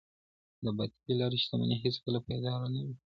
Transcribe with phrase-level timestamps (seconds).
[0.63, 2.93] د باطلي لاري شتمني هیڅکله پایداره نه وي.